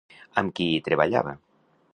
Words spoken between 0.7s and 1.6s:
hi treballava?